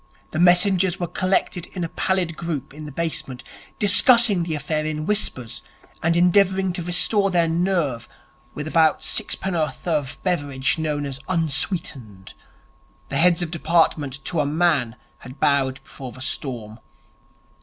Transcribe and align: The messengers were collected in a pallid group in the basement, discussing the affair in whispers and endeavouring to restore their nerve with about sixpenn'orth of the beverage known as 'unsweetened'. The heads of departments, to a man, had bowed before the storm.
The 0.31 0.39
messengers 0.39 0.99
were 0.99 1.05
collected 1.05 1.67
in 1.73 1.83
a 1.83 1.89
pallid 1.89 2.35
group 2.35 2.73
in 2.73 2.85
the 2.85 2.91
basement, 2.91 3.43
discussing 3.77 4.41
the 4.41 4.55
affair 4.55 4.83
in 4.83 5.05
whispers 5.05 5.61
and 6.01 6.17
endeavouring 6.17 6.73
to 6.73 6.81
restore 6.81 7.29
their 7.29 7.47
nerve 7.47 8.09
with 8.55 8.67
about 8.67 9.03
sixpenn'orth 9.03 9.87
of 9.87 10.13
the 10.13 10.19
beverage 10.23 10.79
known 10.79 11.05
as 11.05 11.19
'unsweetened'. 11.27 12.33
The 13.09 13.17
heads 13.17 13.43
of 13.43 13.51
departments, 13.51 14.17
to 14.17 14.39
a 14.39 14.45
man, 14.47 14.95
had 15.19 15.39
bowed 15.39 15.79
before 15.83 16.11
the 16.11 16.21
storm. 16.21 16.79